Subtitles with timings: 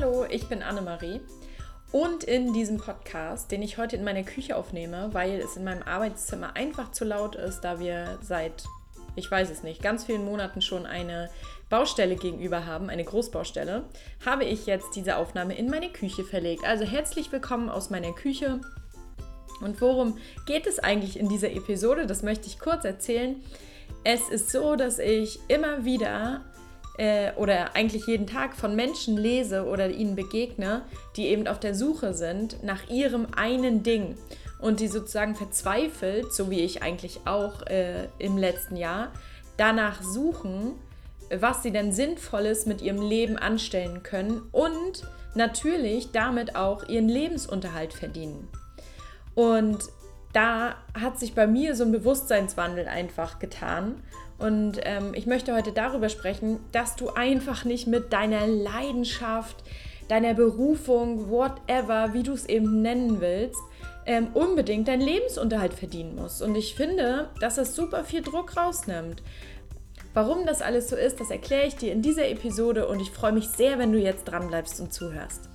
[0.00, 1.20] Hallo, ich bin Annemarie
[1.92, 5.82] und in diesem Podcast, den ich heute in meiner Küche aufnehme, weil es in meinem
[5.82, 8.64] Arbeitszimmer einfach zu laut ist, da wir seit,
[9.14, 11.28] ich weiß es nicht, ganz vielen Monaten schon eine
[11.68, 13.84] Baustelle gegenüber haben, eine Großbaustelle,
[14.24, 16.64] habe ich jetzt diese Aufnahme in meine Küche verlegt.
[16.64, 18.62] Also herzlich willkommen aus meiner Küche.
[19.60, 22.06] Und worum geht es eigentlich in dieser Episode?
[22.06, 23.44] Das möchte ich kurz erzählen.
[24.02, 26.40] Es ist so, dass ich immer wieder
[27.00, 30.82] äh, oder eigentlich jeden Tag von Menschen lese oder ihnen begegne,
[31.16, 34.18] die eben auf der Suche sind nach ihrem einen Ding
[34.60, 39.12] und die sozusagen verzweifelt, so wie ich eigentlich auch äh, im letzten Jahr,
[39.56, 40.74] danach suchen,
[41.34, 47.94] was sie denn Sinnvolles mit ihrem Leben anstellen können und natürlich damit auch ihren Lebensunterhalt
[47.94, 48.46] verdienen.
[49.34, 49.84] Und
[50.34, 54.02] da hat sich bei mir so ein Bewusstseinswandel einfach getan.
[54.40, 59.56] Und ähm, ich möchte heute darüber sprechen, dass du einfach nicht mit deiner Leidenschaft,
[60.08, 63.60] deiner Berufung, whatever, wie du es eben nennen willst,
[64.06, 66.40] ähm, unbedingt deinen Lebensunterhalt verdienen musst.
[66.40, 69.22] Und ich finde, dass das super viel Druck rausnimmt.
[70.14, 73.32] Warum das alles so ist, das erkläre ich dir in dieser Episode und ich freue
[73.32, 75.49] mich sehr, wenn du jetzt dran bleibst und zuhörst.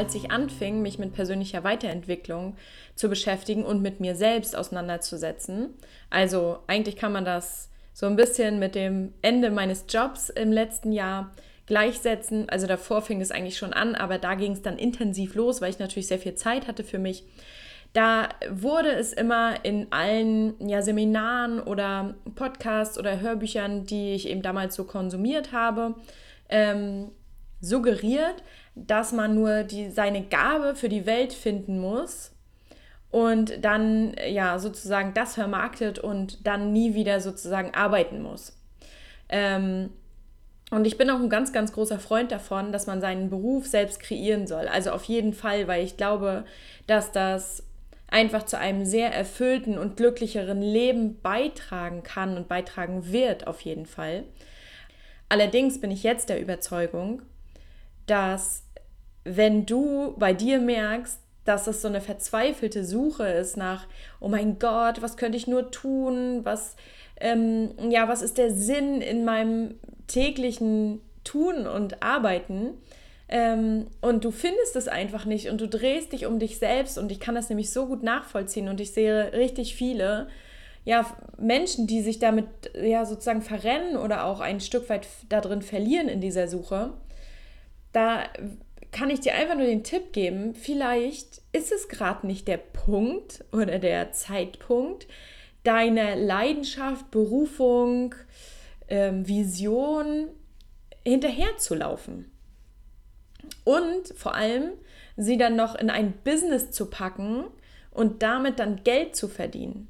[0.00, 2.56] Als ich anfing, mich mit persönlicher Weiterentwicklung
[2.94, 5.74] zu beschäftigen und mit mir selbst auseinanderzusetzen.
[6.08, 10.92] Also eigentlich kann man das so ein bisschen mit dem Ende meines Jobs im letzten
[10.92, 11.34] Jahr
[11.66, 12.48] gleichsetzen.
[12.48, 15.68] Also davor fing es eigentlich schon an, aber da ging es dann intensiv los, weil
[15.68, 17.24] ich natürlich sehr viel Zeit hatte für mich.
[17.92, 24.40] Da wurde es immer in allen ja, Seminaren oder Podcasts oder Hörbüchern, die ich eben
[24.40, 25.94] damals so konsumiert habe,
[26.48, 27.10] ähm,
[27.60, 28.42] suggeriert,
[28.74, 32.32] dass man nur die, seine Gabe für die Welt finden muss
[33.10, 38.56] und dann ja sozusagen das vermarktet und dann nie wieder sozusagen arbeiten muss.
[39.28, 39.90] Ähm,
[40.70, 44.00] und ich bin auch ein ganz, ganz großer Freund davon, dass man seinen Beruf selbst
[44.00, 44.68] kreieren soll.
[44.68, 46.44] Also auf jeden Fall, weil ich glaube,
[46.86, 47.64] dass das
[48.06, 53.86] einfach zu einem sehr erfüllten und glücklicheren Leben beitragen kann und beitragen wird, auf jeden
[53.86, 54.24] Fall.
[55.28, 57.22] Allerdings bin ich jetzt der Überzeugung,
[58.10, 58.64] dass
[59.24, 63.86] wenn du bei dir merkst, dass es so eine verzweifelte Suche ist nach,
[64.20, 66.40] oh mein Gott, was könnte ich nur tun?
[66.44, 66.76] Was,
[67.20, 69.74] ähm, ja, was ist der Sinn in meinem
[70.06, 72.74] täglichen Tun und Arbeiten?
[73.28, 77.12] Ähm, und du findest es einfach nicht und du drehst dich um dich selbst und
[77.12, 80.28] ich kann das nämlich so gut nachvollziehen und ich sehe richtig viele
[80.84, 81.06] ja,
[81.38, 86.20] Menschen, die sich damit ja sozusagen verrennen oder auch ein Stück weit darin verlieren in
[86.20, 86.92] dieser Suche
[87.92, 88.24] da
[88.92, 93.44] kann ich dir einfach nur den Tipp geben, vielleicht ist es gerade nicht der Punkt
[93.52, 95.06] oder der Zeitpunkt,
[95.62, 98.14] deine Leidenschaft, Berufung,
[98.88, 100.28] ähm, Vision
[101.04, 102.30] hinterherzulaufen.
[103.64, 104.72] Und vor allem
[105.16, 107.44] sie dann noch in ein Business zu packen
[107.90, 109.88] und damit dann Geld zu verdienen.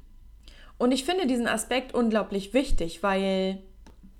[0.77, 3.59] Und ich finde diesen Aspekt unglaublich wichtig, weil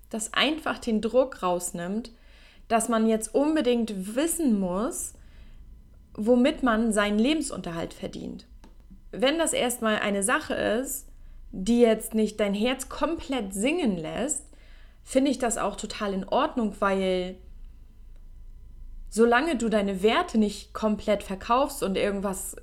[0.09, 2.11] das einfach den Druck rausnimmt,
[2.71, 5.13] dass man jetzt unbedingt wissen muss,
[6.13, 8.47] womit man seinen Lebensunterhalt verdient.
[9.11, 11.09] Wenn das erstmal eine Sache ist,
[11.51, 14.45] die jetzt nicht dein Herz komplett singen lässt,
[15.03, 17.35] finde ich das auch total in Ordnung, weil
[19.09, 22.55] solange du deine Werte nicht komplett verkaufst und irgendwas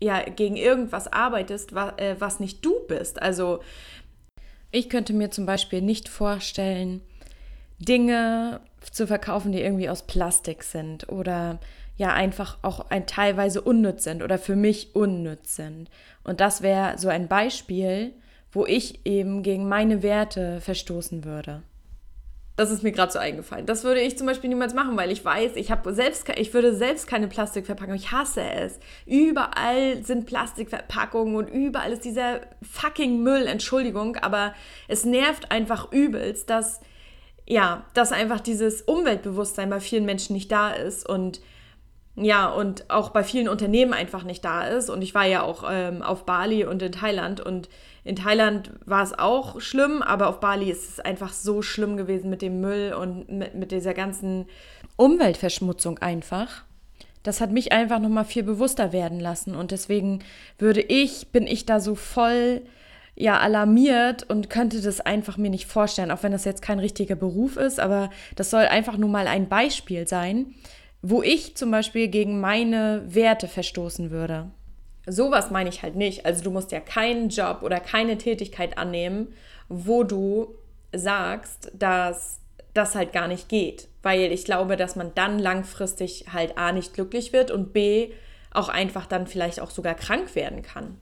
[0.00, 3.22] ja gegen irgendwas arbeitest, was, äh, was nicht du bist.
[3.22, 3.60] Also
[4.72, 7.02] ich könnte mir zum Beispiel nicht vorstellen,
[7.78, 11.58] Dinge zu verkaufen, die irgendwie aus Plastik sind oder
[11.96, 15.90] ja einfach auch ein, teilweise unnütz sind oder für mich unnütz sind.
[16.24, 18.12] Und das wäre so ein Beispiel,
[18.52, 21.62] wo ich eben gegen meine Werte verstoßen würde.
[22.56, 23.66] Das ist mir gerade so eingefallen.
[23.66, 27.08] Das würde ich zum Beispiel niemals machen, weil ich weiß, ich selbst, ich würde selbst
[27.08, 27.96] keine Plastikverpackung.
[27.96, 28.78] Ich hasse es.
[29.06, 33.48] Überall sind Plastikverpackungen und überall ist dieser fucking Müll.
[33.48, 34.54] Entschuldigung, aber
[34.86, 36.80] es nervt einfach übelst, dass
[37.46, 41.40] ja, dass einfach dieses Umweltbewusstsein bei vielen Menschen nicht da ist und
[42.16, 44.88] ja, und auch bei vielen Unternehmen einfach nicht da ist.
[44.88, 47.40] Und ich war ja auch ähm, auf Bali und in Thailand.
[47.40, 47.68] Und
[48.04, 52.30] in Thailand war es auch schlimm, aber auf Bali ist es einfach so schlimm gewesen
[52.30, 54.46] mit dem Müll und mit, mit dieser ganzen
[54.96, 56.62] Umweltverschmutzung einfach.
[57.24, 59.56] Das hat mich einfach nochmal viel bewusster werden lassen.
[59.56, 60.22] Und deswegen
[60.56, 62.62] würde ich, bin ich da so voll
[63.16, 67.14] ja alarmiert und könnte das einfach mir nicht vorstellen, auch wenn das jetzt kein richtiger
[67.14, 70.54] Beruf ist, aber das soll einfach nur mal ein Beispiel sein,
[71.02, 74.50] wo ich zum Beispiel gegen meine Werte verstoßen würde.
[75.06, 76.24] sowas meine ich halt nicht.
[76.26, 79.34] Also du musst ja keinen Job oder keine Tätigkeit annehmen,
[79.68, 80.54] wo du
[80.92, 82.40] sagst, dass
[82.72, 83.88] das halt gar nicht geht.
[84.02, 88.12] Weil ich glaube, dass man dann langfristig halt A nicht glücklich wird und B
[88.50, 90.96] auch einfach dann vielleicht auch sogar krank werden kann.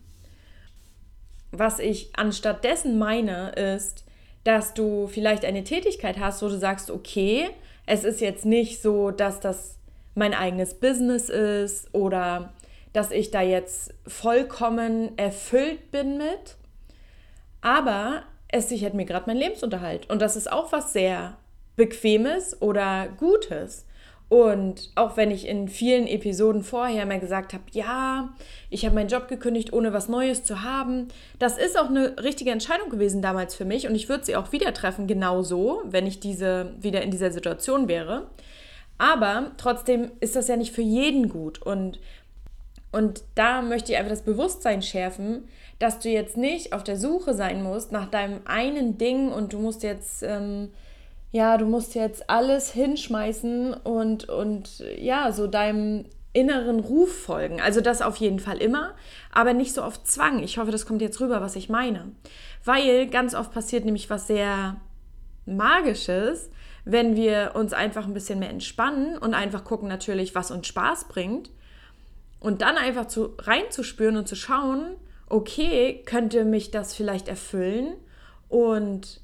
[1.52, 4.04] Was ich anstatt dessen meine, ist,
[4.44, 7.50] dass du vielleicht eine Tätigkeit hast, wo du sagst, okay,
[7.86, 9.78] es ist jetzt nicht so, dass das
[10.14, 12.52] mein eigenes Business ist oder
[12.92, 16.56] dass ich da jetzt vollkommen erfüllt bin mit,
[17.60, 21.36] aber es sichert mir gerade meinen Lebensunterhalt und das ist auch was sehr
[21.76, 23.86] Bequemes oder Gutes.
[24.32, 28.32] Und auch wenn ich in vielen Episoden vorher mal gesagt habe, ja,
[28.70, 31.08] ich habe meinen Job gekündigt, ohne was Neues zu haben,
[31.38, 34.50] das ist auch eine richtige Entscheidung gewesen damals für mich und ich würde sie auch
[34.50, 38.28] wieder treffen, genauso, wenn ich diese wieder in dieser Situation wäre.
[38.96, 42.00] Aber trotzdem ist das ja nicht für jeden gut und
[42.90, 45.46] und da möchte ich einfach das Bewusstsein schärfen,
[45.78, 49.58] dass du jetzt nicht auf der Suche sein musst nach deinem einen Ding und du
[49.58, 50.70] musst jetzt ähm,
[51.32, 57.60] ja, du musst jetzt alles hinschmeißen und, und ja, so deinem inneren Ruf folgen.
[57.60, 58.94] Also das auf jeden Fall immer,
[59.32, 60.42] aber nicht so auf Zwang.
[60.42, 62.12] Ich hoffe, das kommt jetzt rüber, was ich meine.
[62.64, 64.76] Weil ganz oft passiert nämlich was sehr
[65.46, 66.50] Magisches,
[66.84, 71.08] wenn wir uns einfach ein bisschen mehr entspannen und einfach gucken natürlich, was uns Spaß
[71.08, 71.50] bringt.
[72.40, 74.96] Und dann einfach zu, reinzuspüren und zu schauen,
[75.28, 77.94] okay, könnte mich das vielleicht erfüllen?
[78.48, 79.22] Und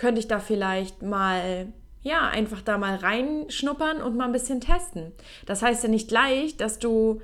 [0.00, 1.68] könnte ich da vielleicht mal,
[2.02, 5.12] ja, einfach da mal reinschnuppern und mal ein bisschen testen.
[5.44, 7.20] Das heißt ja nicht gleich, dass du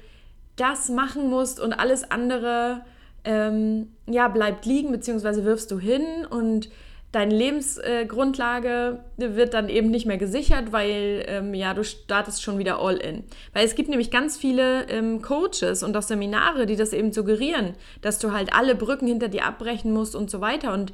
[0.56, 2.82] das machen musst und alles andere,
[3.25, 6.69] ähm, ja, bleibt liegen, beziehungsweise wirfst du hin und
[7.12, 12.58] deine Lebensgrundlage äh, wird dann eben nicht mehr gesichert, weil ähm, ja, du startest schon
[12.58, 13.25] wieder all in.
[13.55, 17.75] Weil es gibt nämlich ganz viele ähm, Coaches und auch Seminare, die das eben suggerieren,
[18.02, 20.75] dass du halt alle Brücken hinter dir abbrechen musst und so weiter.
[20.75, 20.93] Und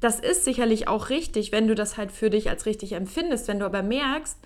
[0.00, 3.48] das ist sicherlich auch richtig, wenn du das halt für dich als richtig empfindest.
[3.48, 4.38] Wenn du aber merkst,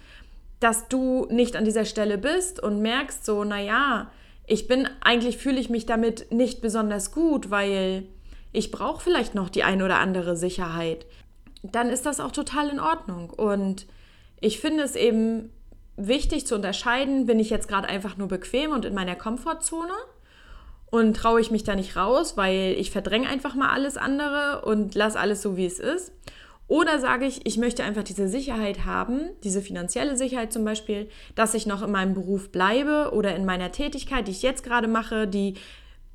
[0.61, 4.11] dass du nicht an dieser Stelle bist und merkst so, naja,
[4.47, 8.05] ich bin, eigentlich fühle ich mich damit nicht besonders gut, weil
[8.53, 11.06] ich brauche vielleicht noch die ein oder andere Sicherheit,
[11.62, 13.31] dann ist das auch total in Ordnung.
[13.31, 13.87] Und
[14.41, 15.51] ich finde es eben
[15.97, 19.95] wichtig zu unterscheiden, bin ich jetzt gerade einfach nur bequem und in meiner Komfortzone
[20.94, 24.94] und traue ich mich da nicht raus, weil ich verdränge einfach mal alles andere und
[24.94, 26.12] lasse alles so, wie es ist.
[26.69, 31.55] Oder sage ich, ich möchte einfach diese Sicherheit haben, diese finanzielle Sicherheit zum Beispiel, dass
[31.55, 35.26] ich noch in meinem Beruf bleibe oder in meiner Tätigkeit, die ich jetzt gerade mache,
[35.26, 35.55] die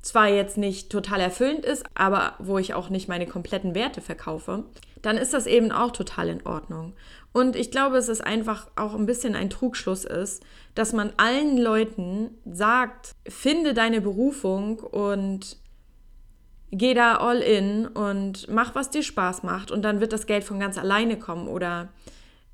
[0.02, 4.64] zwar jetzt nicht total erfüllend ist, aber wo ich auch nicht meine kompletten Werte verkaufe,
[5.02, 6.94] dann ist das eben auch total in Ordnung.
[7.32, 10.42] Und ich glaube, es ist einfach auch ein bisschen ein Trugschluss ist,
[10.74, 15.56] dass man allen Leuten sagt, finde deine Berufung und
[16.72, 20.44] geh da all in und mach, was dir Spaß macht und dann wird das Geld
[20.44, 21.88] von ganz alleine kommen oder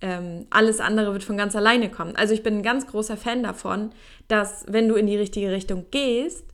[0.01, 2.17] ähm, alles andere wird von ganz alleine kommen.
[2.17, 3.91] Also ich bin ein ganz großer Fan davon,
[4.29, 6.45] dass wenn du in die richtige Richtung gehst,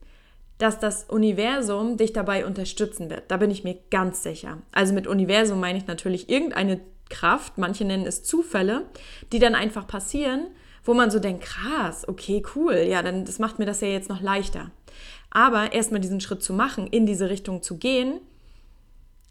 [0.63, 3.25] dass das Universum dich dabei unterstützen wird.
[3.33, 4.59] Da bin ich mir ganz sicher.
[4.71, 6.81] Also mit Universum meine ich natürlich irgendeine
[7.11, 8.87] Kraft, manche nennen es Zufälle,
[9.33, 10.47] die dann einfach passieren,
[10.85, 14.09] wo man so denkt, krass, okay, cool, ja, dann das macht mir das ja jetzt
[14.09, 14.71] noch leichter.
[15.31, 18.21] Aber erstmal diesen Schritt zu machen, in diese Richtung zu gehen,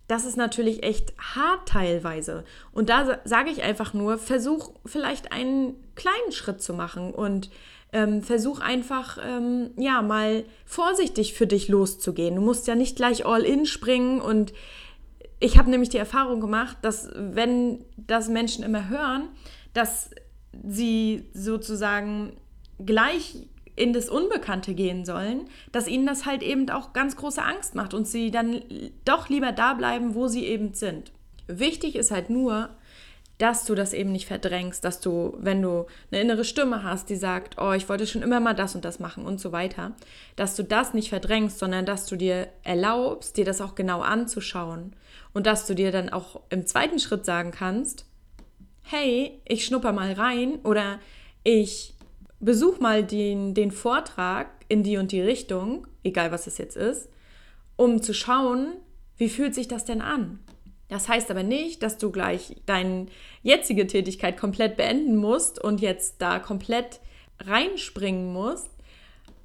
[0.09, 2.43] das ist natürlich echt hart teilweise.
[2.73, 7.49] Und da sage ich einfach nur, versuch vielleicht einen kleinen Schritt zu machen und
[7.93, 12.35] ähm, versuch einfach, ähm, ja, mal vorsichtig für dich loszugehen.
[12.35, 14.53] Du musst ja nicht gleich all in springen und
[15.39, 19.29] ich habe nämlich die Erfahrung gemacht, dass wenn das Menschen immer hören,
[19.73, 20.11] dass
[20.63, 22.33] sie sozusagen
[22.79, 27.73] gleich in das Unbekannte gehen sollen, dass ihnen das halt eben auch ganz große Angst
[27.73, 28.61] macht und sie dann
[29.05, 31.11] doch lieber da bleiben, wo sie eben sind.
[31.47, 32.69] Wichtig ist halt nur,
[33.41, 37.15] dass du das eben nicht verdrängst, dass du, wenn du eine innere Stimme hast, die
[37.15, 39.93] sagt, oh, ich wollte schon immer mal das und das machen und so weiter,
[40.35, 44.95] dass du das nicht verdrängst, sondern dass du dir erlaubst, dir das auch genau anzuschauen
[45.33, 48.05] und dass du dir dann auch im zweiten Schritt sagen kannst,
[48.83, 50.99] hey, ich schnupper mal rein oder
[51.43, 51.95] ich
[52.39, 57.09] besuch mal den, den Vortrag in die und die Richtung, egal was es jetzt ist,
[57.75, 58.73] um zu schauen,
[59.17, 60.39] wie fühlt sich das denn an?
[60.91, 63.05] Das heißt aber nicht, dass du gleich deine
[63.43, 66.99] jetzige Tätigkeit komplett beenden musst und jetzt da komplett
[67.39, 68.69] reinspringen musst.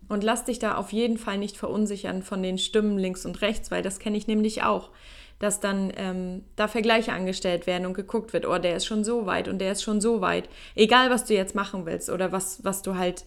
[0.09, 3.71] Und lass dich da auf jeden Fall nicht verunsichern von den Stimmen links und rechts,
[3.71, 4.91] weil das kenne ich nämlich auch,
[5.39, 9.27] dass dann ähm, da Vergleiche angestellt werden und geguckt wird, oh, der ist schon so
[9.27, 10.49] weit und der ist schon so weit.
[10.75, 13.25] Egal, was du jetzt machen willst oder was, was du halt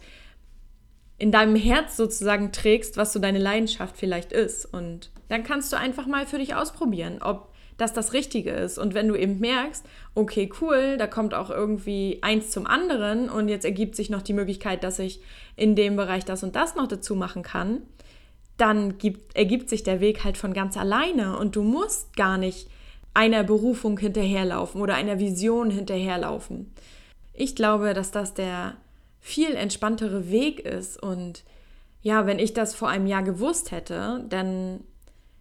[1.18, 4.66] in deinem Herz sozusagen trägst, was so deine Leidenschaft vielleicht ist.
[4.66, 8.78] Und dann kannst du einfach mal für dich ausprobieren, ob das das Richtige ist.
[8.78, 13.50] Und wenn du eben merkst, okay, cool, da kommt auch irgendwie eins zum anderen und
[13.50, 15.22] jetzt ergibt sich noch die Möglichkeit, dass ich
[15.56, 17.82] in dem Bereich das und das noch dazu machen kann,
[18.58, 22.70] dann gibt, ergibt sich der Weg halt von ganz alleine und du musst gar nicht
[23.14, 26.74] einer Berufung hinterherlaufen oder einer Vision hinterherlaufen.
[27.34, 28.76] Ich glaube, dass das der
[29.20, 31.44] viel entspanntere Weg ist und
[32.02, 34.82] ja, wenn ich das vor einem Jahr gewusst hätte, dann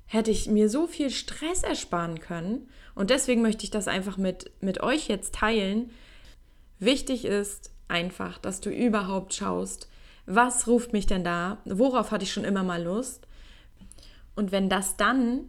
[0.08, 2.68] hätte ich mir so viel Stress ersparen können.
[2.94, 5.90] Und deswegen möchte ich das einfach mit, mit euch jetzt teilen.
[6.80, 9.88] Wichtig ist einfach, dass du überhaupt schaust,
[10.26, 13.26] was ruft mich denn da, worauf hatte ich schon immer mal Lust.
[14.34, 15.44] Und wenn das dann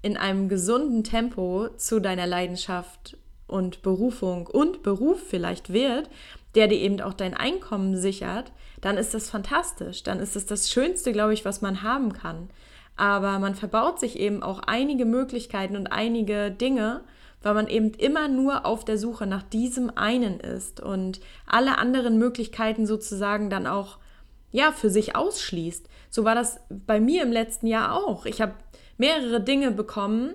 [0.00, 3.16] in einem gesunden Tempo zu deiner Leidenschaft
[3.46, 6.08] und Berufung und Beruf vielleicht wird,
[6.54, 10.02] der dir eben auch dein Einkommen sichert, dann ist das fantastisch.
[10.02, 12.48] Dann ist es das Schönste, glaube ich, was man haben kann
[12.96, 17.02] aber man verbaut sich eben auch einige Möglichkeiten und einige Dinge,
[17.42, 22.18] weil man eben immer nur auf der Suche nach diesem einen ist und alle anderen
[22.18, 23.98] Möglichkeiten sozusagen dann auch
[24.50, 25.88] ja für sich ausschließt.
[26.10, 28.24] So war das bei mir im letzten Jahr auch.
[28.24, 28.54] Ich habe
[28.96, 30.34] mehrere Dinge bekommen,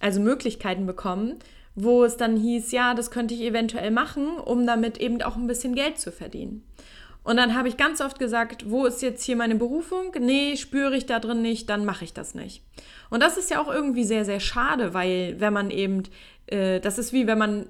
[0.00, 1.36] also Möglichkeiten bekommen,
[1.74, 5.46] wo es dann hieß, ja, das könnte ich eventuell machen, um damit eben auch ein
[5.46, 6.64] bisschen Geld zu verdienen.
[7.22, 10.12] Und dann habe ich ganz oft gesagt, wo ist jetzt hier meine Berufung?
[10.18, 12.62] Nee, spüre ich da drin nicht, dann mache ich das nicht.
[13.10, 16.04] Und das ist ja auch irgendwie sehr, sehr schade, weil wenn man eben,
[16.46, 17.66] äh, das ist wie wenn man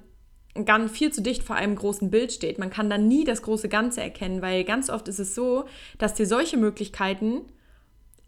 [0.65, 2.57] ganz viel zu dicht vor einem großen Bild steht.
[2.59, 5.65] Man kann dann nie das große Ganze erkennen, weil ganz oft ist es so,
[5.97, 7.41] dass dir solche Möglichkeiten,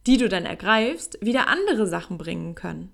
[0.07, 2.91] die du dann ergreifst, wieder andere Sachen bringen können.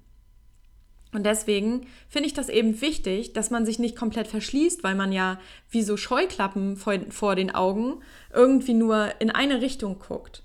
[1.14, 5.12] Und deswegen finde ich das eben wichtig, dass man sich nicht komplett verschließt, weil man
[5.12, 8.02] ja wie so Scheuklappen vor, vor den Augen
[8.34, 10.44] irgendwie nur in eine Richtung guckt.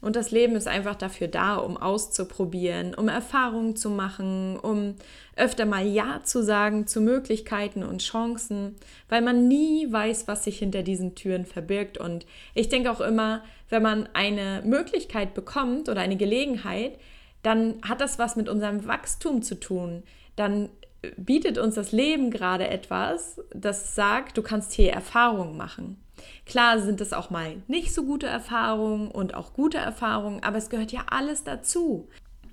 [0.00, 4.94] Und das Leben ist einfach dafür da, um auszuprobieren, um Erfahrungen zu machen, um
[5.34, 8.76] öfter mal Ja zu sagen zu Möglichkeiten und Chancen,
[9.08, 11.98] weil man nie weiß, was sich hinter diesen Türen verbirgt.
[11.98, 16.98] Und ich denke auch immer, wenn man eine Möglichkeit bekommt oder eine Gelegenheit,
[17.46, 20.02] dann hat das was mit unserem Wachstum zu tun.
[20.34, 20.68] Dann
[21.16, 26.02] bietet uns das Leben gerade etwas, das sagt, du kannst hier Erfahrungen machen.
[26.44, 30.70] Klar sind es auch mal nicht so gute Erfahrungen und auch gute Erfahrungen, aber es
[30.70, 32.08] gehört ja alles dazu.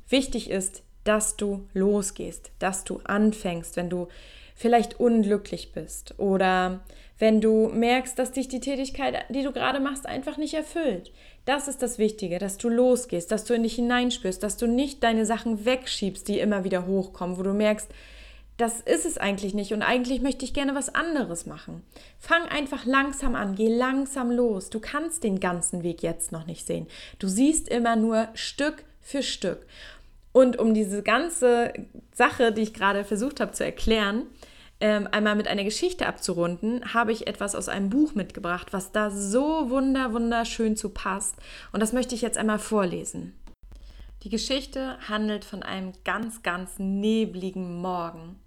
[0.10, 4.10] Wichtig ist, dass du losgehst, dass du anfängst, wenn du
[4.54, 6.82] vielleicht unglücklich bist oder
[7.18, 11.12] wenn du merkst, dass dich die Tätigkeit, die du gerade machst, einfach nicht erfüllt.
[11.46, 15.04] Das ist das Wichtige, dass du losgehst, dass du in dich hineinspürst, dass du nicht
[15.04, 17.90] deine Sachen wegschiebst, die immer wieder hochkommen, wo du merkst,
[18.58, 21.82] das ist es eigentlich nicht und eigentlich möchte ich gerne was anderes machen.
[22.20, 24.70] Fang einfach langsam an, geh langsam los.
[24.70, 26.88] Du kannst den ganzen Weg jetzt noch nicht sehen.
[27.20, 29.66] Du siehst immer nur Stück für Stück.
[30.32, 31.74] Und um diese ganze
[32.14, 34.24] Sache, die ich gerade versucht habe zu erklären,
[34.80, 39.12] ähm, einmal mit einer Geschichte abzurunden, habe ich etwas aus einem Buch mitgebracht, was da
[39.12, 41.36] so wunder, wunderschön zu passt.
[41.72, 43.34] Und das möchte ich jetzt einmal vorlesen.
[44.24, 48.40] Die Geschichte handelt von einem ganz, ganz nebligen Morgen.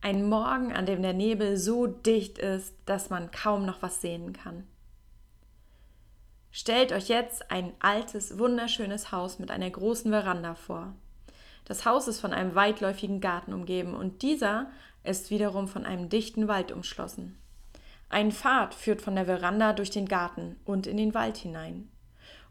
[0.00, 4.32] Ein Morgen, an dem der Nebel so dicht ist, dass man kaum noch was sehen
[4.32, 4.64] kann.
[6.50, 10.94] Stellt euch jetzt ein altes, wunderschönes Haus mit einer großen Veranda vor.
[11.64, 14.70] Das Haus ist von einem weitläufigen Garten umgeben und dieser
[15.08, 17.38] ist wiederum von einem dichten Wald umschlossen.
[18.10, 21.90] Ein Pfad führt von der Veranda durch den Garten und in den Wald hinein.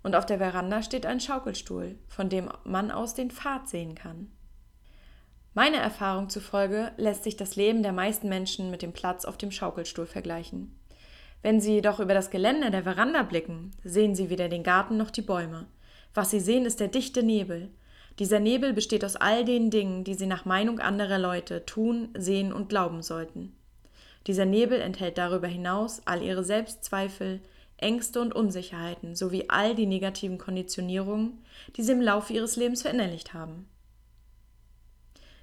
[0.04, 4.32] Und auf der Veranda steht ein Schaukelstuhl, von dem man aus den Pfad sehen kann.
[5.54, 9.52] Meiner Erfahrung zufolge lässt sich das Leben der meisten Menschen mit dem Platz auf dem
[9.52, 10.80] Schaukelstuhl vergleichen.
[11.42, 15.10] Wenn sie jedoch über das Geländer der Veranda blicken, sehen sie weder den Garten noch
[15.10, 15.66] die Bäume.
[16.14, 17.72] Was sie sehen, ist der dichte Nebel,
[18.20, 22.52] dieser Nebel besteht aus all den Dingen, die sie nach Meinung anderer Leute tun, sehen
[22.52, 23.56] und glauben sollten.
[24.26, 27.42] Dieser Nebel enthält darüber hinaus all ihre Selbstzweifel,
[27.78, 31.44] Ängste und Unsicherheiten sowie all die negativen Konditionierungen,
[31.76, 33.68] die sie im Laufe ihres Lebens verinnerlicht haben.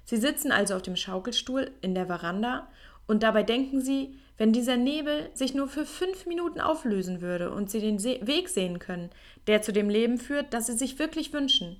[0.03, 2.67] Sie sitzen also auf dem Schaukelstuhl in der Veranda
[3.07, 7.71] und dabei denken sie, wenn dieser Nebel sich nur für fünf Minuten auflösen würde und
[7.71, 9.09] sie den Weg sehen können,
[9.47, 11.79] der zu dem Leben führt, das sie sich wirklich wünschen,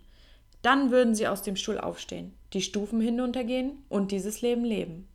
[0.62, 5.08] dann würden sie aus dem Stuhl aufstehen, die Stufen hinuntergehen und dieses Leben leben.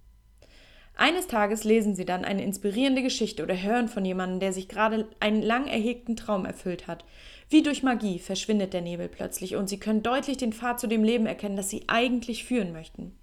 [1.01, 5.09] Eines Tages lesen sie dann eine inspirierende Geschichte oder hören von jemandem, der sich gerade
[5.19, 7.07] einen lang erhegten Traum erfüllt hat.
[7.49, 11.03] Wie durch Magie verschwindet der Nebel plötzlich und sie können deutlich den Pfad zu dem
[11.03, 13.17] Leben erkennen, das sie eigentlich führen möchten.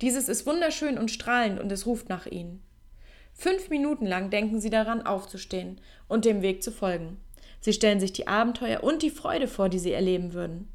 [0.00, 2.62] Dieses ist wunderschön und strahlend und es ruft nach ihnen.
[3.32, 7.18] Fünf Minuten lang denken sie daran, aufzustehen und dem Weg zu folgen.
[7.60, 10.68] Sie stellen sich die Abenteuer und die Freude vor, die sie erleben würden.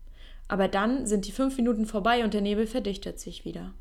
[0.50, 3.74] Aber dann sind die fünf Minuten vorbei und der Nebel verdichtet sich wieder.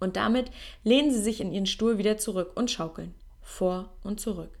[0.00, 0.50] Und damit
[0.84, 3.14] lehnen sie sich in ihren Stuhl wieder zurück und schaukeln.
[3.42, 4.58] Vor und zurück.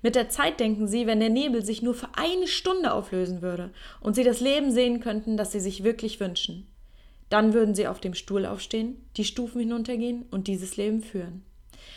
[0.00, 3.70] Mit der Zeit denken sie, wenn der Nebel sich nur für eine Stunde auflösen würde
[4.00, 6.66] und sie das Leben sehen könnten, das sie sich wirklich wünschen.
[7.28, 11.44] Dann würden sie auf dem Stuhl aufstehen, die Stufen hinuntergehen und dieses Leben führen.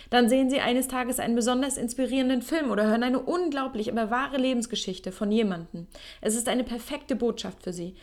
[0.09, 4.37] Dann sehen sie eines Tages einen besonders inspirierenden Film oder hören eine unglaublich, aber wahre
[4.37, 5.87] Lebensgeschichte von jemandem.
[6.21, 7.95] Es ist eine perfekte Botschaft für sie.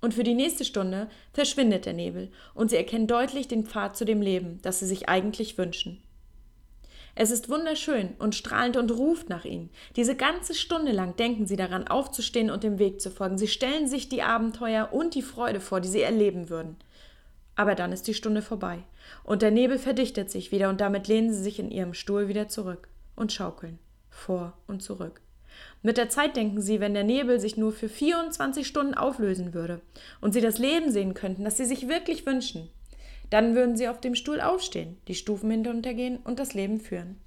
[0.00, 4.04] Und für die nächste Stunde verschwindet der Nebel und sie erkennen deutlich den Pfad zu
[4.04, 6.02] dem Leben, das sie sich eigentlich wünschen.
[7.14, 9.70] Es ist wunderschön und strahlend und ruft nach ihnen.
[9.96, 13.36] Diese ganze Stunde lang denken sie daran, aufzustehen und dem Weg zu folgen.
[13.36, 16.76] Sie stellen sich die Abenteuer und die Freude vor, die sie erleben würden.
[17.56, 18.84] Aber dann ist die Stunde vorbei
[19.24, 22.48] und der Nebel verdichtet sich wieder und damit lehnen sie sich in ihrem Stuhl wieder
[22.48, 23.78] zurück und schaukeln
[24.08, 25.20] vor und zurück.
[25.82, 29.80] Mit der Zeit denken sie, wenn der Nebel sich nur für 24 Stunden auflösen würde
[30.20, 32.68] und sie das Leben sehen könnten, das sie sich wirklich wünschen,
[33.30, 37.18] dann würden sie auf dem Stuhl aufstehen, die Stufen hinuntergehen und das Leben führen.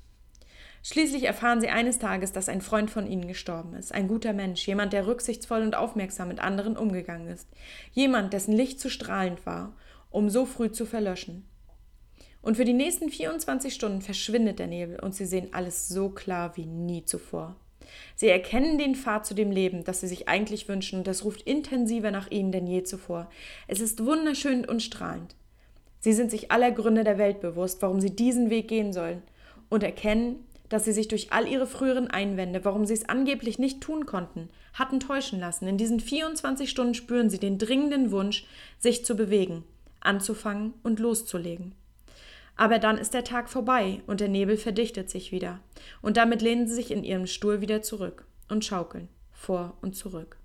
[0.85, 4.67] Schließlich erfahren sie eines Tages, dass ein Freund von ihnen gestorben ist, ein guter Mensch,
[4.67, 7.47] jemand, der rücksichtsvoll und aufmerksam mit anderen umgegangen ist,
[7.93, 9.73] jemand, dessen Licht zu strahlend war,
[10.13, 11.45] um so früh zu verlöschen.
[12.41, 16.55] Und für die nächsten 24 Stunden verschwindet der Nebel und sie sehen alles so klar
[16.55, 17.55] wie nie zuvor.
[18.15, 21.41] Sie erkennen den Pfad zu dem Leben, das sie sich eigentlich wünschen, und das ruft
[21.41, 23.29] intensiver nach ihnen denn je zuvor.
[23.67, 25.35] Es ist wunderschön und strahlend.
[25.99, 29.21] Sie sind sich aller Gründe der Welt bewusst, warum sie diesen Weg gehen sollen
[29.69, 33.81] und erkennen, dass sie sich durch all ihre früheren Einwände, warum sie es angeblich nicht
[33.81, 35.67] tun konnten, hatten täuschen lassen.
[35.67, 38.45] In diesen 24 Stunden spüren sie den dringenden Wunsch,
[38.79, 39.63] sich zu bewegen,
[40.05, 41.75] anzufangen und loszulegen.
[42.55, 45.59] Aber dann ist der Tag vorbei und der Nebel verdichtet sich wieder.
[46.01, 50.37] Und damit lehnen sie sich in ihrem Stuhl wieder zurück und schaukeln vor und zurück.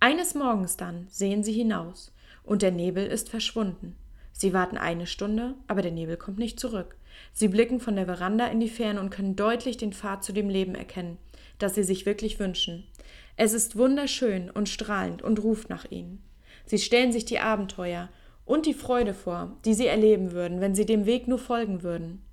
[0.00, 2.14] Eines Morgens dann sehen sie hinaus
[2.44, 3.96] und der Nebel ist verschwunden.
[4.32, 6.96] Sie warten eine Stunde, aber der Nebel kommt nicht zurück.
[7.32, 10.48] Sie blicken von der Veranda in die Ferne und können deutlich den Pfad zu dem
[10.48, 11.18] Leben erkennen,
[11.58, 12.86] das sie sich wirklich wünschen.
[13.36, 16.22] Es ist wunderschön und strahlend und ruft nach ihnen.
[16.64, 18.08] Sie stellen sich die Abenteuer
[18.48, 22.24] und die Freude vor, die sie erleben würden, wenn sie dem Weg nur folgen würden.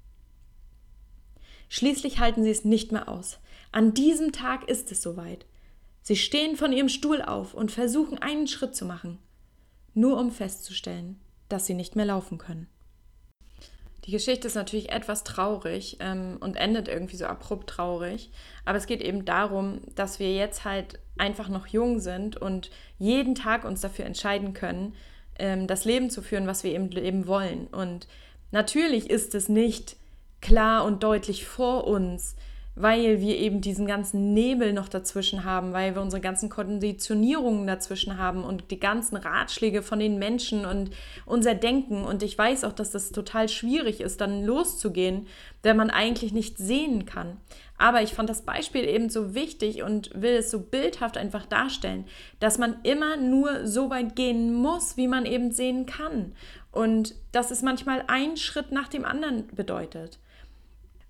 [1.67, 3.39] Schließlich halten sie es nicht mehr aus.
[3.71, 5.45] An diesem Tag ist es soweit.
[6.01, 9.19] Sie stehen von ihrem Stuhl auf und versuchen einen Schritt zu machen,
[9.93, 12.67] nur um festzustellen, dass sie nicht mehr laufen können.
[14.06, 18.32] Die Geschichte ist natürlich etwas traurig ähm, und endet irgendwie so abrupt traurig.
[18.63, 23.34] Aber es geht eben darum, dass wir jetzt halt einfach noch jung sind und jeden
[23.34, 24.93] Tag uns dafür entscheiden können,
[25.39, 27.67] ähm, das Leben zu führen, was wir eben leben wollen.
[27.67, 28.08] Und
[28.52, 29.98] natürlich ist es nicht
[30.41, 32.36] klar und deutlich vor uns,
[32.75, 38.17] weil wir eben diesen ganzen Nebel noch dazwischen haben, weil wir unsere ganzen Konditionierungen dazwischen
[38.17, 40.91] haben und die ganzen Ratschläge von den Menschen und
[41.25, 42.03] unser Denken.
[42.03, 45.27] Und ich weiß auch, dass das total schwierig ist, dann loszugehen,
[45.63, 47.38] wenn man eigentlich nicht sehen kann.
[47.77, 52.05] Aber ich fand das Beispiel eben so wichtig und will es so bildhaft einfach darstellen,
[52.39, 56.33] dass man immer nur so weit gehen muss, wie man eben sehen kann.
[56.71, 60.19] Und dass es manchmal ein Schritt nach dem anderen bedeutet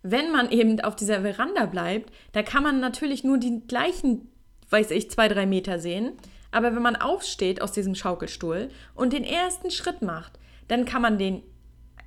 [0.07, 4.29] wenn man eben auf dieser Veranda bleibt, da kann man natürlich nur die gleichen,
[4.69, 6.13] weiß ich, zwei, drei Meter sehen.
[6.51, 11.17] Aber wenn man aufsteht aus diesem Schaukelstuhl und den ersten Schritt macht, dann kann man
[11.17, 11.41] den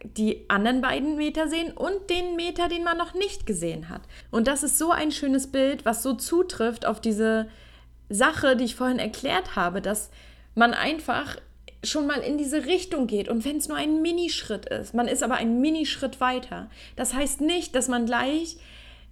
[0.05, 4.03] die anderen beiden Meter sehen und den Meter, den man noch nicht gesehen hat.
[4.31, 7.49] Und das ist so ein schönes Bild, was so zutrifft auf diese
[8.09, 10.11] Sache, die ich vorhin erklärt habe, dass
[10.55, 11.37] man einfach
[11.85, 15.23] schon mal in diese Richtung geht und wenn es nur ein Minischritt ist, man ist
[15.23, 16.69] aber ein Minischritt weiter.
[16.97, 18.57] Das heißt nicht, dass man gleich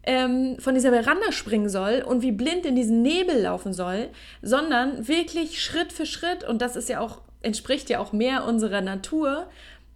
[0.03, 4.09] ähm, von dieser Veranda springen soll und wie blind in diesen Nebel laufen soll,
[4.43, 8.81] sondern wirklich Schritt für Schritt und das ist ja auch entspricht ja auch mehr unserer
[8.81, 9.49] Natur,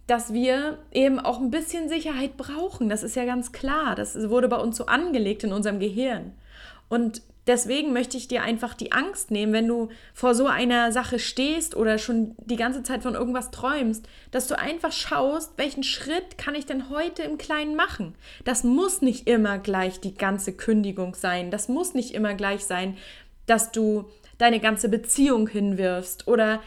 [0.07, 2.89] dass wir eben auch ein bisschen Sicherheit brauchen.
[2.89, 3.95] Das ist ja ganz klar.
[3.95, 6.33] Das wurde bei uns so angelegt in unserem Gehirn.
[6.89, 11.19] Und deswegen möchte ich dir einfach die Angst nehmen, wenn du vor so einer Sache
[11.19, 16.37] stehst oder schon die ganze Zeit von irgendwas träumst, dass du einfach schaust, welchen Schritt
[16.37, 18.15] kann ich denn heute im Kleinen machen.
[18.43, 21.51] Das muss nicht immer gleich die ganze Kündigung sein.
[21.51, 22.97] Das muss nicht immer gleich sein,
[23.45, 24.05] dass du
[24.37, 26.61] deine ganze Beziehung hinwirfst oder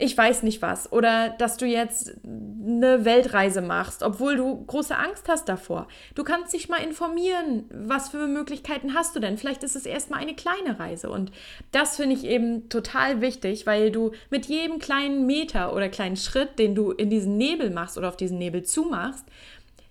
[0.00, 5.28] ich weiß nicht was oder dass du jetzt eine Weltreise machst, obwohl du große Angst
[5.28, 5.88] hast davor.
[6.14, 9.38] Du kannst dich mal informieren, was für Möglichkeiten hast du denn?
[9.38, 11.32] Vielleicht ist es erstmal eine kleine Reise und
[11.72, 16.60] das finde ich eben total wichtig, weil du mit jedem kleinen Meter oder kleinen Schritt,
[16.60, 19.24] den du in diesen Nebel machst oder auf diesen Nebel zumachst,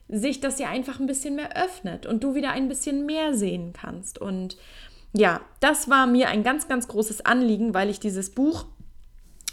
[0.07, 3.73] sich das ja einfach ein bisschen mehr öffnet und du wieder ein bisschen mehr sehen
[3.73, 4.55] kannst und
[5.13, 8.65] ja, das war mir ein ganz, ganz großes Anliegen, weil ich dieses Buch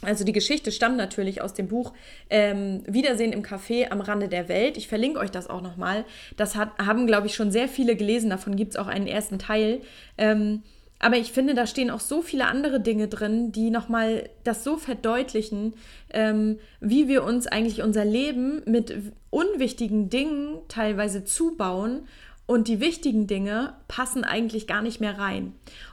[0.04, 1.92] also die Geschichte stammt natürlich aus dem Buch
[2.30, 4.76] ähm, Wiedersehen im Café am Rande der Welt.
[4.76, 6.04] Ich verlinke euch das auch nochmal.
[6.36, 8.30] Das hat, haben, glaube ich, schon sehr viele gelesen.
[8.30, 9.80] Davon gibt es auch einen ersten Teil.
[10.18, 10.62] Ähm,
[10.98, 14.78] aber ich finde, da stehen auch so viele andere Dinge drin, die nochmal das so
[14.78, 15.74] verdeutlichen,
[16.10, 18.94] ähm, wie wir uns eigentlich unser Leben mit
[19.28, 22.08] unwichtigen Dingen teilweise zubauen
[22.46, 25.52] und die wichtigen Dinge passen eigentlich gar nicht mehr rein.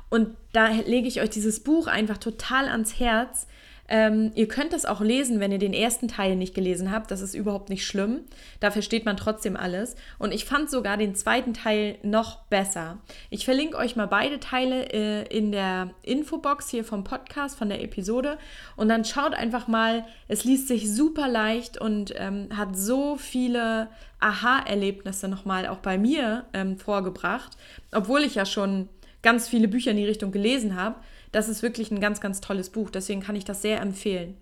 [0.10, 3.48] Und da lege ich euch dieses Buch einfach total ans Herz,
[3.94, 7.12] ähm, ihr könnt das auch lesen, wenn ihr den ersten Teil nicht gelesen habt.
[7.12, 8.22] Das ist überhaupt nicht schlimm.
[8.62, 9.98] Da versteht man trotzdem alles.
[10.18, 13.00] Und ich fand sogar den zweiten Teil noch besser.
[13.30, 17.84] Ich verlinke euch mal beide Teile äh, in der Infobox hier vom Podcast, von der
[17.84, 18.38] Episode.
[18.78, 23.90] Und dann schaut einfach mal, es liest sich super leicht und ähm, hat so viele
[24.22, 27.58] Aha-Erlebnisse nochmal auch bei mir ähm, vorgebracht.
[27.92, 28.88] Obwohl ich ja schon
[29.22, 30.96] ganz viele Bücher in die Richtung gelesen habe.
[31.32, 32.90] Das ist wirklich ein ganz, ganz tolles Buch.
[32.90, 34.38] Deswegen kann ich das sehr empfehlen.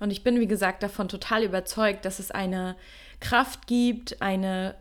[0.00, 2.76] Und ich bin, wie gesagt, davon total überzeugt, dass es eine
[3.20, 4.74] Kraft gibt, eine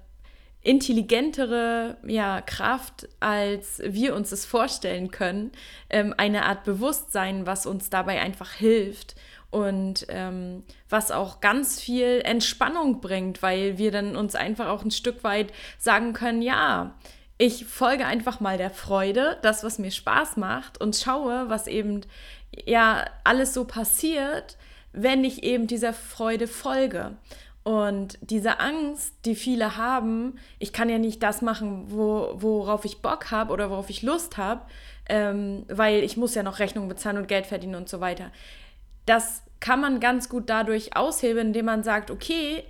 [0.61, 5.51] intelligentere ja, Kraft, als wir uns es vorstellen können.
[5.89, 9.15] Ähm, eine Art Bewusstsein, was uns dabei einfach hilft
[9.51, 14.91] und ähm, was auch ganz viel Entspannung bringt, weil wir dann uns einfach auch ein
[14.91, 16.95] Stück weit sagen können, ja,
[17.43, 21.99] ich folge einfach mal der Freude, das, was mir Spaß macht und schaue, was eben
[22.65, 24.55] ja alles so passiert,
[24.93, 27.17] wenn ich eben dieser Freude folge.
[27.63, 33.01] Und diese Angst, die viele haben, ich kann ja nicht das machen, wo, worauf ich
[33.01, 34.61] Bock habe oder worauf ich Lust habe,
[35.09, 38.31] ähm, weil ich muss ja noch Rechnungen bezahlen und Geld verdienen und so weiter.
[39.05, 42.63] Das kann man ganz gut dadurch aushebeln, indem man sagt, okay,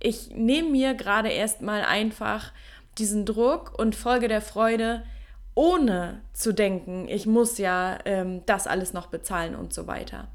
[0.00, 2.52] ich nehme mir gerade erstmal einfach
[2.98, 5.04] diesen Druck und folge der Freude,
[5.54, 10.28] ohne zu denken, ich muss ja ähm, das alles noch bezahlen und so weiter.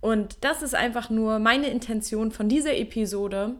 [0.00, 3.56] Und das ist einfach nur meine Intention von dieser Episode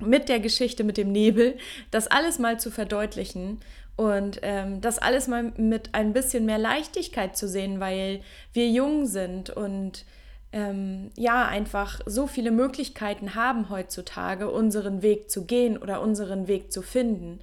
[0.00, 1.56] mit der Geschichte mit dem Nebel,
[1.90, 3.60] das alles mal zu verdeutlichen
[3.96, 8.20] und ähm, das alles mal mit ein bisschen mehr Leichtigkeit zu sehen, weil
[8.52, 10.04] wir jung sind und
[10.54, 16.72] ähm, ja einfach so viele Möglichkeiten haben heutzutage, unseren Weg zu gehen oder unseren Weg
[16.72, 17.40] zu finden.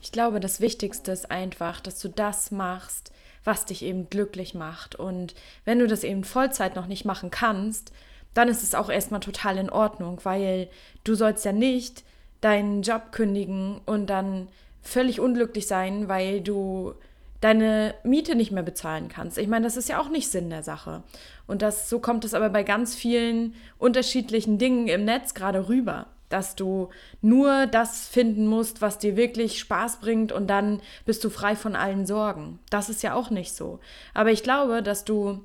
[0.00, 3.10] Ich glaube, das Wichtigste ist einfach, dass du das machst,
[3.42, 4.94] was dich eben glücklich macht.
[4.94, 7.92] Und wenn du das eben Vollzeit noch nicht machen kannst,
[8.34, 10.68] dann ist es auch erstmal total in Ordnung, weil
[11.02, 12.04] du sollst ja nicht
[12.40, 14.46] deinen Job kündigen und dann
[14.80, 16.94] völlig unglücklich sein, weil du
[17.40, 19.38] deine Miete nicht mehr bezahlen kannst.
[19.38, 21.02] Ich meine, das ist ja auch nicht Sinn der Sache.
[21.46, 26.06] Und das, so kommt es aber bei ganz vielen unterschiedlichen Dingen im Netz gerade rüber,
[26.28, 26.88] dass du
[27.22, 31.76] nur das finden musst, was dir wirklich Spaß bringt und dann bist du frei von
[31.76, 32.58] allen Sorgen.
[32.70, 33.78] Das ist ja auch nicht so.
[34.14, 35.44] Aber ich glaube, dass du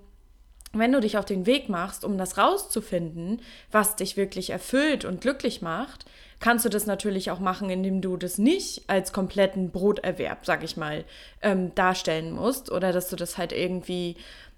[0.74, 5.22] wenn du dich auf den Weg machst, um das rauszufinden, was dich wirklich erfüllt und
[5.22, 6.06] glücklich macht,
[6.40, 10.76] kannst du das natürlich auch machen, indem du das nicht als kompletten Broterwerb, sag ich
[10.76, 11.06] mal,
[11.42, 14.18] ähm, darstellen musst oder dass du das halt irgendwie,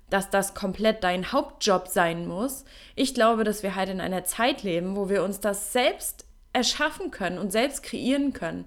[0.10, 2.64] dass das komplett dein Hauptjob sein muss.
[2.96, 7.12] Ich glaube, dass wir halt in einer Zeit leben, wo wir uns das selbst erschaffen
[7.12, 8.66] können und selbst kreieren können.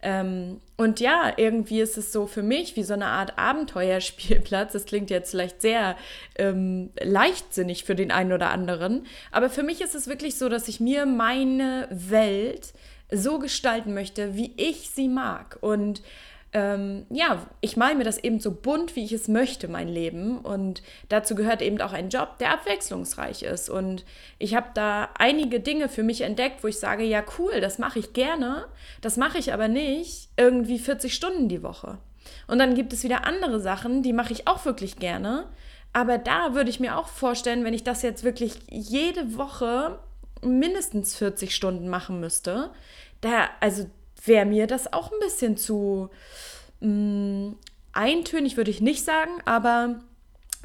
[0.00, 4.72] Ähm, und ja, irgendwie ist es so für mich wie so eine Art Abenteuerspielplatz.
[4.72, 5.96] Das klingt jetzt vielleicht sehr
[6.36, 9.06] ähm, leichtsinnig für den einen oder anderen.
[9.32, 12.72] Aber für mich ist es wirklich so, dass ich mir meine Welt
[13.10, 15.58] so gestalten möchte, wie ich sie mag.
[15.60, 16.02] Und
[16.52, 20.38] ähm, ja, ich male mir das eben so bunt, wie ich es möchte, mein Leben.
[20.38, 23.68] Und dazu gehört eben auch ein Job, der abwechslungsreich ist.
[23.68, 24.04] Und
[24.38, 27.98] ich habe da einige Dinge für mich entdeckt, wo ich sage, ja cool, das mache
[27.98, 28.66] ich gerne,
[29.00, 31.98] das mache ich aber nicht irgendwie 40 Stunden die Woche.
[32.46, 35.46] Und dann gibt es wieder andere Sachen, die mache ich auch wirklich gerne.
[35.92, 39.98] Aber da würde ich mir auch vorstellen, wenn ich das jetzt wirklich jede Woche
[40.42, 42.70] mindestens 40 Stunden machen müsste,
[43.20, 43.86] da, also
[44.24, 46.10] wäre mir das auch ein bisschen zu
[46.80, 47.56] mh, mm,
[47.92, 50.00] eintönig, würde ich nicht sagen, aber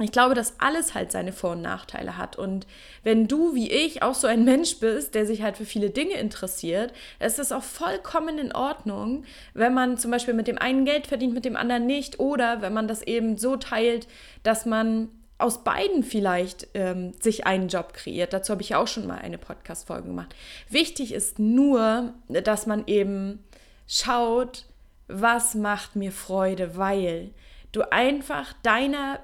[0.00, 2.36] ich glaube, dass alles halt seine Vor- und Nachteile hat.
[2.36, 2.66] Und
[3.04, 6.14] wenn du wie ich auch so ein Mensch bist, der sich halt für viele Dinge
[6.14, 11.06] interessiert, ist es auch vollkommen in Ordnung, wenn man zum Beispiel mit dem einen Geld
[11.06, 12.18] verdient, mit dem anderen nicht.
[12.18, 14.08] Oder wenn man das eben so teilt,
[14.42, 18.32] dass man aus beiden vielleicht ähm, sich einen Job kreiert.
[18.32, 20.34] Dazu habe ich ja auch schon mal eine Podcast-Folge gemacht.
[20.68, 23.44] Wichtig ist nur, dass man eben
[23.86, 24.66] schaut,
[25.08, 27.30] was macht mir Freude, weil
[27.72, 29.20] du einfach deiner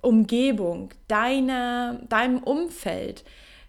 [0.00, 3.24] Umgebung, deiner, deinem Umfeld,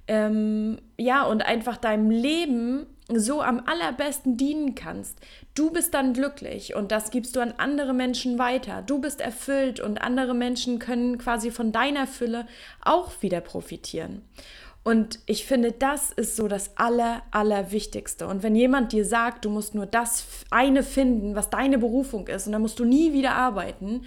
[0.07, 5.19] ähm, ja, und einfach deinem Leben so am allerbesten dienen kannst,
[5.53, 8.81] du bist dann glücklich und das gibst du an andere Menschen weiter.
[8.81, 12.47] Du bist erfüllt und andere Menschen können quasi von deiner Fülle
[12.81, 14.23] auch wieder profitieren.
[14.83, 18.27] Und ich finde, das ist so das Aller, Allerwichtigste.
[18.27, 22.45] Und wenn jemand dir sagt, du musst nur das eine finden, was deine Berufung ist,
[22.45, 24.03] und dann musst du nie wieder arbeiten,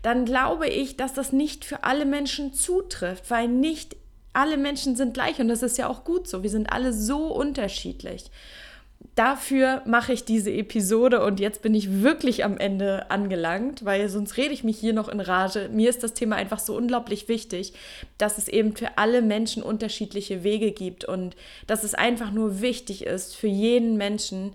[0.00, 3.94] dann glaube ich, dass das nicht für alle Menschen zutrifft, weil nicht
[4.32, 6.42] alle Menschen sind gleich und das ist ja auch gut so.
[6.42, 8.30] Wir sind alle so unterschiedlich
[9.14, 14.36] dafür mache ich diese Episode und jetzt bin ich wirklich am Ende angelangt, weil sonst
[14.36, 15.68] rede ich mich hier noch in Rage.
[15.72, 17.74] Mir ist das Thema einfach so unglaublich wichtig,
[18.18, 23.04] dass es eben für alle Menschen unterschiedliche Wege gibt und dass es einfach nur wichtig
[23.04, 24.54] ist, für jeden Menschen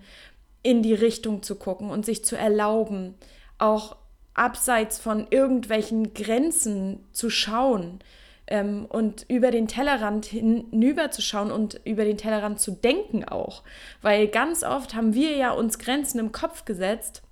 [0.62, 3.14] in die Richtung zu gucken und sich zu erlauben,
[3.58, 3.96] auch
[4.34, 8.00] abseits von irgendwelchen Grenzen zu schauen
[8.48, 13.62] ähm, und über den Tellerrand hinüber zu schauen und über den Tellerrand zu denken auch.
[14.02, 17.22] Weil ganz oft haben wir ja uns Grenzen im Kopf gesetzt,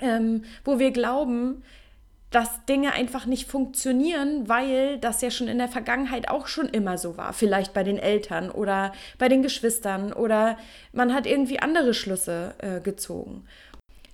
[0.00, 1.62] ähm, wo wir glauben,
[2.30, 6.96] dass Dinge einfach nicht funktionieren, weil das ja schon in der Vergangenheit auch schon immer
[6.96, 7.34] so war.
[7.34, 10.56] Vielleicht bei den Eltern oder bei den Geschwistern oder
[10.92, 13.44] man hat irgendwie andere Schlüsse äh, gezogen.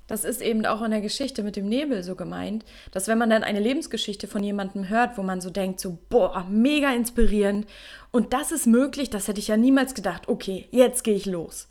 [0.08, 3.30] Das ist eben auch in der Geschichte mit dem Nebel so gemeint, dass wenn man
[3.30, 7.66] dann eine Lebensgeschichte von jemandem hört, wo man so denkt, so, boah, mega inspirierend
[8.10, 11.68] und das ist möglich, das hätte ich ja niemals gedacht, okay, jetzt gehe ich los.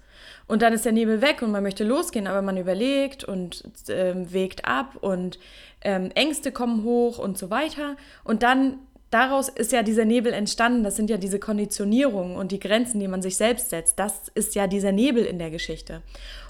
[0.47, 4.13] Und dann ist der Nebel weg und man möchte losgehen, aber man überlegt und äh,
[4.31, 5.39] wägt ab und
[5.81, 7.97] ähm, Ängste kommen hoch und so weiter.
[8.23, 10.83] Und dann daraus ist ja dieser Nebel entstanden.
[10.83, 13.99] Das sind ja diese Konditionierungen und die Grenzen, die man sich selbst setzt.
[13.99, 16.01] Das ist ja dieser Nebel in der Geschichte.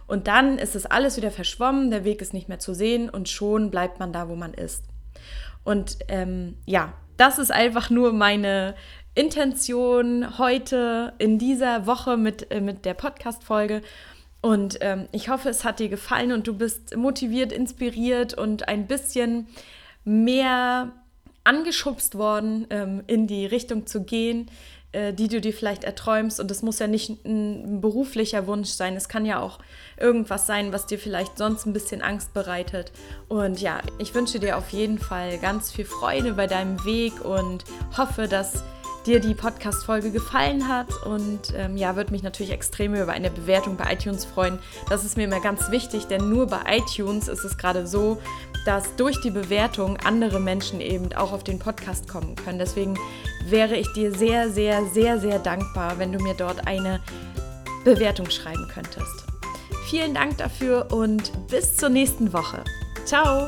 [0.08, 3.30] Und dann ist es alles wieder verschwommen, der Weg ist nicht mehr zu sehen und
[3.30, 4.86] schon bleibt man da, wo man ist.
[5.64, 8.76] Und ähm, ja, das ist einfach nur meine
[9.16, 13.82] Intention heute in dieser Woche mit, äh, mit der Podcast-Folge.
[14.42, 18.88] Und ähm, ich hoffe, es hat dir gefallen und du bist motiviert, inspiriert und ein
[18.88, 19.48] bisschen
[20.06, 20.94] mehr
[21.44, 24.50] angeschubst worden, ähm, in die Richtung zu gehen,
[25.14, 26.40] die du dir vielleicht erträumst.
[26.40, 28.96] Und es muss ja nicht ein beruflicher Wunsch sein.
[28.96, 29.60] Es kann ja auch
[30.00, 32.92] irgendwas sein, was dir vielleicht sonst ein bisschen Angst bereitet.
[33.28, 37.64] Und ja, ich wünsche dir auf jeden Fall ganz viel Freude bei deinem Weg und
[37.98, 38.64] hoffe, dass
[39.08, 40.88] dir die Podcast-Folge gefallen hat.
[41.06, 44.60] Und ähm, ja, würde mich natürlich extrem über eine Bewertung bei iTunes freuen.
[44.90, 48.22] Das ist mir immer ganz wichtig, denn nur bei iTunes ist es gerade so,
[48.66, 52.60] dass durch die Bewertung andere Menschen eben auch auf den Podcast kommen können.
[52.60, 53.00] Deswegen
[53.46, 57.00] wäre ich dir sehr, sehr, sehr, sehr dankbar, wenn du mir dort eine
[57.86, 59.26] Bewertung schreiben könntest.
[59.90, 62.64] Vielen Dank dafür und bis zur nächsten Woche.
[63.06, 63.48] Ciao!